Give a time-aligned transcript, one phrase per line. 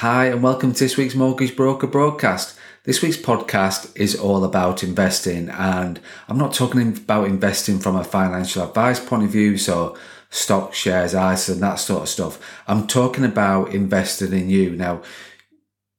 [0.00, 2.58] Hi, and welcome to this week's Mortgage Broker broadcast.
[2.84, 8.02] This week's podcast is all about investing, and I'm not talking about investing from a
[8.02, 9.98] financial advice point of view, so
[10.30, 12.40] stock, shares, ISA, and that sort of stuff.
[12.66, 14.70] I'm talking about investing in you.
[14.70, 15.02] Now,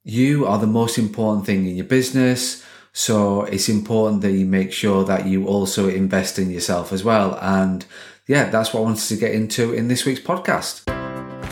[0.04, 2.66] you are the most important thing in your business.
[2.94, 7.38] So it's important that you make sure that you also invest in yourself as well.
[7.40, 7.86] And
[8.28, 11.01] yeah, that's what I wanted to get into in this week's podcast.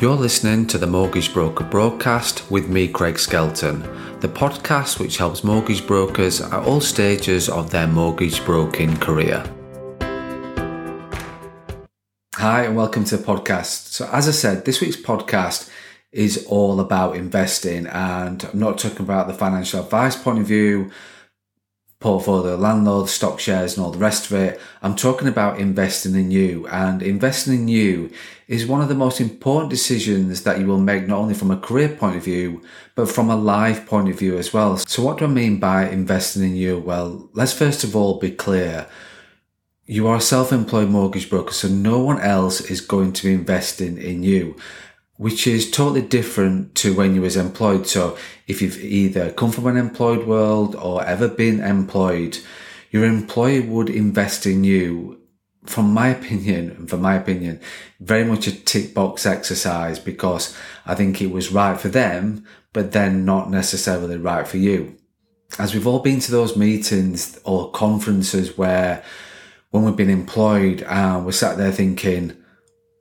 [0.02, 3.82] You're listening to the Mortgage Broker broadcast with me, Craig Skelton,
[4.21, 9.43] the podcast which helps mortgage brokers at all stages of their mortgage broking career.
[12.36, 13.92] Hi, and welcome to the podcast.
[13.92, 15.70] So, as I said, this week's podcast
[16.14, 20.92] is all about investing, and I'm not talking about the financial advice point of view
[22.00, 24.60] portfolio landlord, stock shares, and all the rest of it.
[24.82, 26.66] I'm talking about investing in you.
[26.68, 28.12] And investing in you
[28.48, 31.60] is one of the most important decisions that you will make, not only from a
[31.60, 32.62] career point of view,
[32.95, 34.78] but from a life point of view as well.
[34.78, 36.80] So, what do I mean by investing in you?
[36.80, 38.88] Well, let's first of all be clear.
[39.86, 43.34] You are a self employed mortgage broker, so no one else is going to be
[43.34, 44.56] investing in you
[45.20, 47.86] which is totally different to when you was employed.
[47.86, 48.17] So
[48.48, 52.38] if you've either come from an employed world or ever been employed,
[52.89, 55.20] your employer would invest in you.
[55.66, 57.59] From my opinion, and from my opinion,
[58.00, 62.94] very much a tick box exercise because I think it was right for them, but
[62.94, 64.95] then not necessarily right for you.
[65.59, 69.04] As we've all been to those meetings or conferences where
[69.72, 72.39] when we've been employed and we're sat there thinking,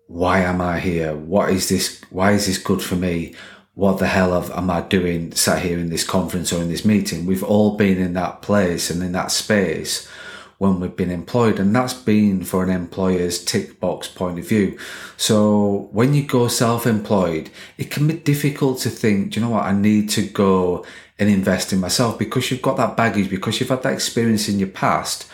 [0.09, 1.15] why am I here?
[1.15, 2.01] What is this?
[2.11, 3.35] Why is this good for me?
[3.75, 7.27] What the hell am I doing sat here in this conference or in this meeting?
[7.27, 10.09] We've all been in that place and in that space
[10.57, 14.77] when we've been employed and that's been for an employer's tick box point of view.
[15.17, 19.65] So when you go self-employed, it can be difficult to think, do you know what?
[19.65, 20.85] I need to go
[21.19, 24.59] and invest in myself because you've got that baggage, because you've had that experience in
[24.59, 25.29] your past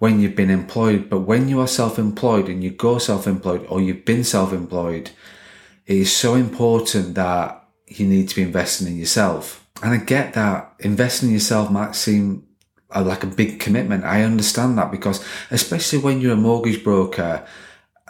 [0.00, 1.08] when you've been employed.
[1.08, 5.10] But when you are self-employed and you go self-employed or you've been self-employed,
[5.86, 9.68] it is so important that you need to be investing in yourself.
[9.82, 12.46] And I get that investing in yourself might seem
[12.94, 14.04] uh, like a big commitment.
[14.04, 17.46] I understand that because especially when you're a mortgage broker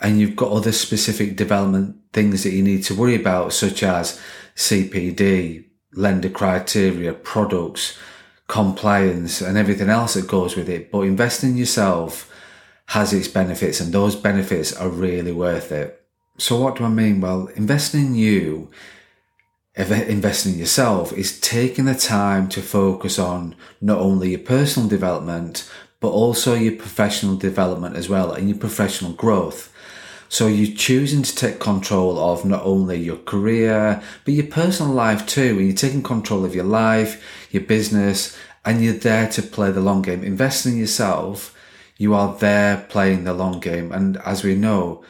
[0.00, 4.20] and you've got other specific development things that you need to worry about, such as
[4.54, 5.64] CPD,
[5.94, 7.98] lender criteria, products,
[8.50, 10.90] compliance and everything else that goes with it.
[10.90, 12.28] But investing in yourself
[12.86, 16.04] has its benefits and those benefits are really worth it.
[16.36, 17.20] So what do I mean?
[17.20, 18.70] Well, investing in you,
[19.76, 25.70] investing in yourself is taking the time to focus on not only your personal development,
[26.00, 29.72] but also your professional development as well and your professional growth.
[30.32, 35.26] So you're choosing to take control of not only your career, but your personal life
[35.26, 35.58] too.
[35.58, 39.80] And you're taking control of your life, your business, and you're there to play the
[39.80, 40.22] long game.
[40.22, 41.52] Investing in yourself,
[41.96, 43.90] you are there playing the long game.
[43.90, 45.02] And as we know,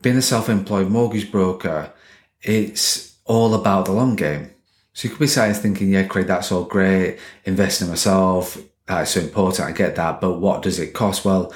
[0.00, 1.92] being a self-employed mortgage broker,
[2.40, 4.50] it's all about the long game.
[4.94, 7.18] So you could be sitting thinking, yeah, Craig, that's all great.
[7.44, 9.68] Investing in myself, that's so important.
[9.68, 10.22] I get that.
[10.22, 11.26] But what does it cost?
[11.26, 11.52] Well,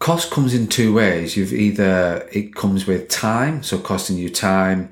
[0.00, 1.36] cost comes in two ways.
[1.36, 4.90] You've either, it comes with time, so costing you time,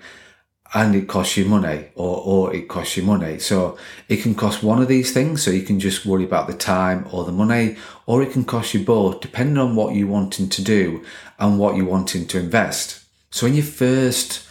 [0.75, 3.39] and it costs you money or, or it costs you money.
[3.39, 5.43] So it can cost one of these things.
[5.43, 7.77] So you can just worry about the time or the money,
[8.07, 11.05] or it can cost you both depending on what you're wanting to do
[11.39, 13.03] and what you're wanting to invest.
[13.31, 14.47] So when you first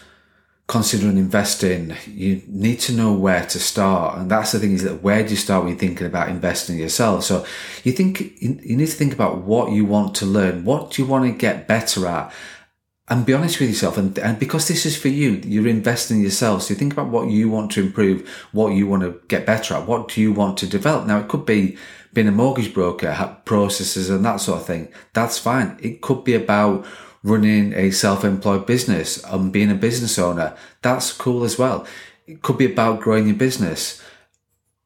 [0.68, 4.18] considering investing, you need to know where to start.
[4.18, 6.78] And that's the thing is that where do you start when you're thinking about investing
[6.78, 7.24] yourself?
[7.24, 7.46] So
[7.86, 10.66] you think, you need to think about what you want to learn.
[10.66, 12.34] What do you want to get better at?
[13.08, 13.98] And be honest with yourself.
[13.98, 16.64] And, and because this is for you, you're investing in yourself.
[16.64, 19.76] So you think about what you want to improve, what you want to get better
[19.76, 19.88] at.
[19.88, 21.08] What do you want to develop?
[21.08, 21.78] Now it could be
[22.12, 24.92] being a mortgage broker, processes and that sort of thing.
[25.14, 25.78] That's fine.
[25.82, 26.86] It could be about
[27.28, 31.86] running a self-employed business and being a business owner, that's cool as well.
[32.26, 34.02] It could be about growing your business.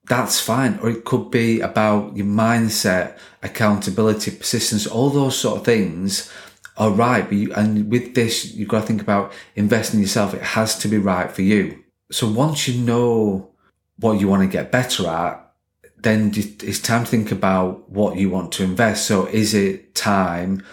[0.08, 0.80] That's fine.
[0.82, 6.32] Or it could be about your mindset, accountability, persistence, all those sort of things
[6.78, 7.32] are right.
[7.32, 10.34] You, and with this, you've got to think about investing in yourself.
[10.34, 11.84] It has to be right for you.
[12.12, 13.52] So once you know
[13.98, 15.54] what you want to get better at,
[15.98, 19.06] then it's time to think about what you want to invest.
[19.06, 20.64] So is it time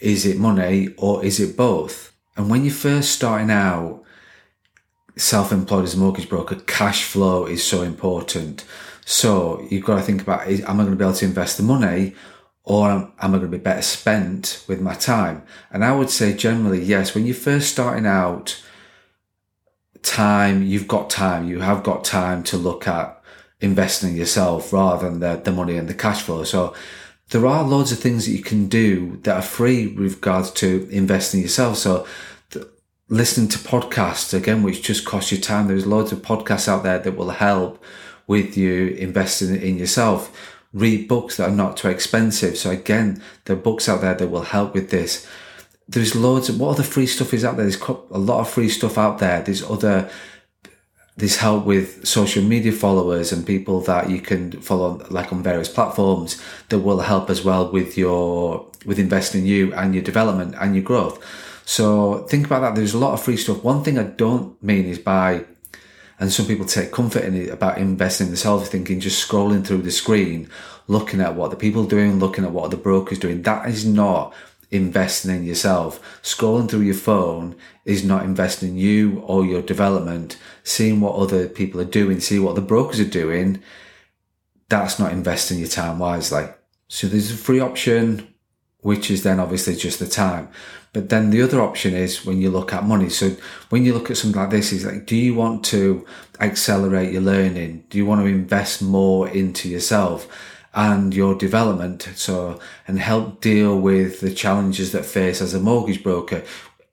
[0.00, 2.12] is it money or is it both?
[2.36, 4.02] And when you're first starting out,
[5.16, 8.64] self-employed as a mortgage broker, cash flow is so important.
[9.04, 11.62] So you've got to think about, am I going to be able to invest the
[11.62, 12.14] money
[12.64, 15.42] or am I going to be better spent with my time?
[15.70, 18.62] And I would say generally, yes, when you're first starting out,
[20.02, 23.22] time, you've got time, you have got time to look at
[23.60, 26.44] investing in yourself rather than the, the money and the cash flow.
[26.44, 26.74] So
[27.30, 30.88] there are loads of things that you can do that are free with regards to
[30.90, 31.76] investing in yourself.
[31.76, 32.06] So
[33.08, 35.66] listening to podcasts again, which just cost you time.
[35.66, 37.82] There's loads of podcasts out there that will help
[38.26, 40.56] with you investing in yourself.
[40.72, 42.56] Read books that are not too expensive.
[42.56, 45.26] So again, there are books out there that will help with this.
[45.88, 47.66] There's loads of what other free stuff is out there.
[47.66, 49.42] There's a lot of free stuff out there.
[49.42, 50.08] There's other
[51.16, 55.68] there's help with social media followers and people that you can follow like on various
[55.68, 60.54] platforms that will help as well with your with investing in you and your development
[60.58, 61.22] and your growth.
[61.66, 62.74] So think about that.
[62.74, 63.62] There's a lot of free stuff.
[63.62, 65.44] One thing I don't mean is by
[66.18, 69.82] and some people take comfort in it about investing in themselves, thinking just scrolling through
[69.82, 70.50] the screen,
[70.86, 73.40] looking at what the people doing, looking at what the brokers doing.
[73.42, 74.34] That is not
[74.70, 76.20] investing in yourself.
[76.22, 80.36] Scrolling through your phone is not investing in you or your development.
[80.62, 83.62] Seeing what other people are doing, see what the brokers are doing,
[84.68, 86.46] that's not investing your time wisely.
[86.88, 88.32] So there's a free option,
[88.80, 90.48] which is then obviously just the time.
[90.92, 93.10] But then the other option is when you look at money.
[93.10, 93.36] So
[93.68, 96.06] when you look at something like this, is like, do you want to
[96.40, 97.84] accelerate your learning?
[97.90, 100.28] Do you want to invest more into yourself
[100.74, 102.08] and your development?
[102.14, 106.42] So, and help deal with the challenges that face as a mortgage broker,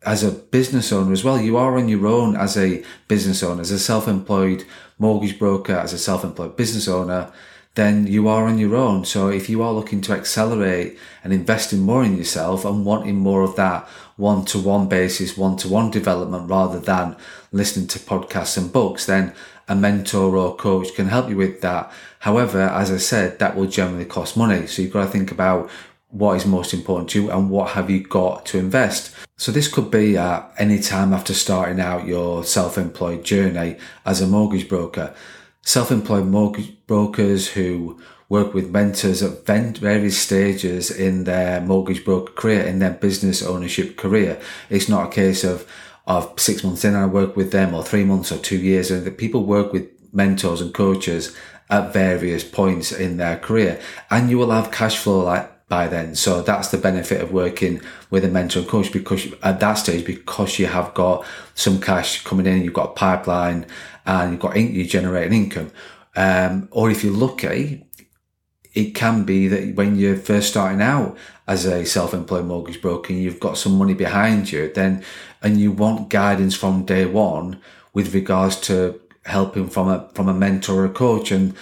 [0.05, 1.39] as a business owner as well.
[1.39, 4.65] You are on your own as a business owner, as a self-employed
[4.97, 7.31] mortgage broker, as a self-employed business owner
[7.77, 9.05] then you are on your own.
[9.05, 13.43] So if you are looking to accelerate and investing more in yourself and wanting more
[13.43, 13.87] of that
[14.17, 17.15] one to one basis, one to one development rather than
[17.51, 19.31] listening to podcasts and books, then
[19.67, 21.91] a mentor or coach can help you with that.
[22.19, 24.67] However, as I said, that will generally cost money.
[24.67, 25.69] So you've got to think about
[26.09, 29.13] what is most important to you and what have you got to invest.
[29.35, 34.27] So this could be at any time after starting out your self-employed journey as a
[34.27, 35.13] mortgage broker
[35.67, 37.99] self-employed mortgage brokers who
[38.29, 43.97] work with mentors at various stages in their mortgage broker career, in their business ownership
[43.97, 44.39] career.
[44.69, 45.69] It's not a case of,
[46.07, 48.89] of six months in I work with them or three months or two years.
[48.89, 51.35] And people work with mentors and coaches
[51.69, 56.15] at various points in their career and you will have cash flow like by then.
[56.15, 60.05] So that's the benefit of working with a mentor and coach because at that stage,
[60.05, 61.25] because you have got
[61.55, 63.65] some cash coming in, you've got a pipeline
[64.05, 65.71] and you've got you generating income.
[66.15, 67.86] Um, or if you're lucky,
[68.77, 73.23] it can be that when you're first starting out as a self-employed mortgage broker and
[73.23, 75.03] you've got some money behind you, then
[75.41, 77.59] and you want guidance from day one
[77.95, 81.55] with regards to helping from a from a mentor or a coach and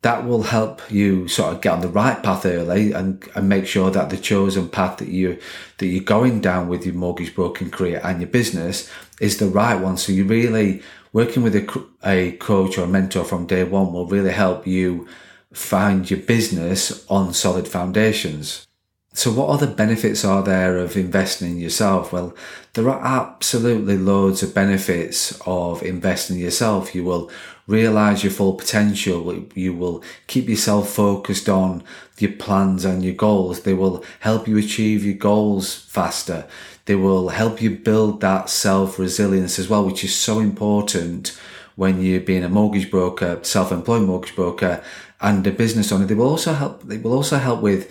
[0.00, 3.66] that will help you sort of get on the right path early and, and make
[3.66, 5.38] sure that the chosen path that you
[5.76, 8.90] that you're going down with your mortgage broking career and your business
[9.20, 9.98] is the right one.
[9.98, 14.06] So you really working with a, a coach or a mentor from day one will
[14.06, 15.06] really help you
[15.52, 18.66] find your business on solid foundations.
[19.14, 22.12] So what other benefits are there of investing in yourself?
[22.12, 22.36] Well,
[22.74, 26.94] there are absolutely loads of benefits of investing in yourself.
[26.94, 27.30] You will
[27.66, 29.44] realize your full potential.
[29.54, 31.82] You will keep yourself focused on
[32.18, 33.62] your plans and your goals.
[33.62, 36.46] They will help you achieve your goals faster.
[36.84, 41.36] They will help you build that self resilience as well, which is so important
[41.74, 44.82] when you're being a mortgage broker, self-employed mortgage broker
[45.20, 46.06] and a business owner.
[46.06, 47.90] They will also help, they will also help with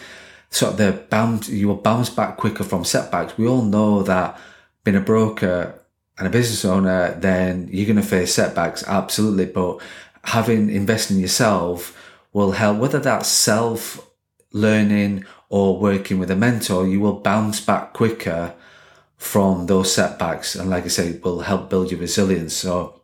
[0.50, 3.38] sort of the bounce, you will bounce back quicker from setbacks.
[3.38, 4.40] We all know that
[4.84, 5.80] being a broker
[6.18, 8.84] and a business owner, then you're going to face setbacks.
[8.88, 9.46] Absolutely.
[9.46, 9.80] But
[10.24, 11.96] having invested in yourself
[12.34, 14.10] will help, whether that's self
[14.52, 18.54] learning or working with a mentor, you will bounce back quicker
[19.18, 20.56] from those setbacks.
[20.56, 22.54] And like I say, will help build your resilience.
[22.54, 23.02] So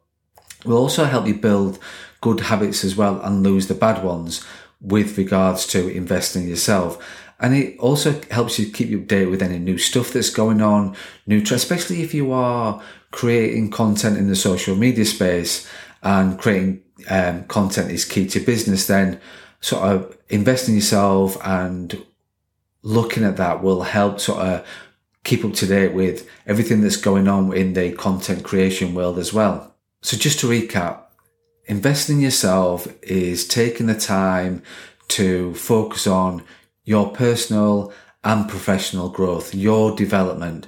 [0.66, 1.80] will also help you build
[2.24, 4.46] good habits as well and lose the bad ones
[4.80, 6.98] with regards to investing in yourself.
[7.38, 10.96] And it also helps you keep you updated with any new stuff that's going on,
[11.28, 15.70] new, especially if you are creating content in the social media space
[16.02, 19.20] and creating um, content is key to business, then
[19.60, 22.06] sort of investing in yourself and
[22.84, 24.66] looking at that will help sort of
[25.26, 29.34] keep up to date with everything that's going on in the content creation world as
[29.34, 29.76] well.
[30.02, 31.03] So just to recap,
[31.66, 34.64] investing in yourself is taking the time
[35.10, 36.44] to focus on
[36.84, 37.94] your personal
[38.24, 40.68] and professional growth, your development.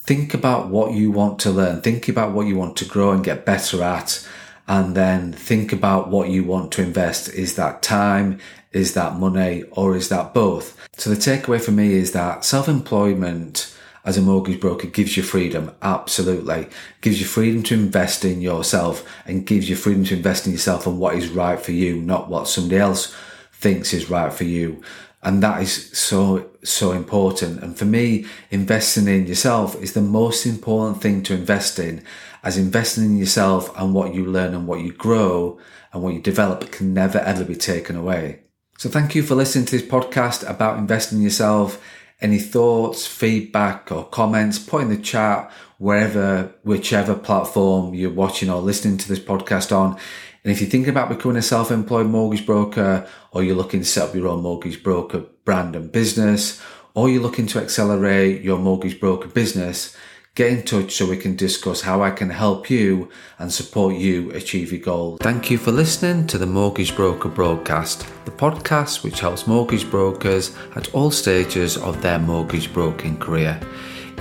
[0.00, 1.80] Think about what you want to learn.
[1.80, 4.26] Think about what you want to grow and get better at.
[4.68, 7.28] And then think about what you want to invest.
[7.28, 8.40] Is that time?
[8.72, 9.64] Is that money?
[9.72, 10.76] Or is that both?
[10.96, 13.75] So the takeaway for me is that self-employment
[14.06, 15.72] as a mortgage broker gives you freedom.
[15.82, 16.68] Absolutely.
[17.00, 20.86] Gives you freedom to invest in yourself and gives you freedom to invest in yourself
[20.86, 23.14] and what is right for you, not what somebody else
[23.52, 24.80] thinks is right for you.
[25.24, 27.60] And that is so, so important.
[27.60, 32.04] And for me, investing in yourself is the most important thing to invest in
[32.44, 35.58] as investing in yourself and what you learn and what you grow
[35.92, 38.42] and what you develop can never ever be taken away.
[38.78, 41.82] So thank you for listening to this podcast about investing in yourself.
[42.20, 48.60] Any thoughts, feedback or comments, put in the chat wherever, whichever platform you're watching or
[48.60, 49.98] listening to this podcast on.
[50.42, 54.08] And if you're thinking about becoming a self-employed mortgage broker or you're looking to set
[54.08, 56.62] up your own mortgage broker brand and business,
[56.94, 59.94] or you're looking to accelerate your mortgage broker business,
[60.36, 64.30] get in touch so we can discuss how I can help you and support you
[64.32, 65.18] achieve your goals.
[65.22, 70.54] Thank you for listening to the Mortgage Broker Broadcast, the podcast which helps mortgage brokers
[70.76, 73.58] at all stages of their mortgage broking career.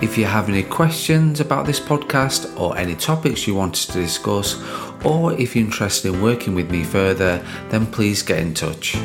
[0.02, 4.64] If you have any questions about this podcast or any topics you want to discuss,
[5.04, 8.98] or if you're interested in working with me further, then please get in touch.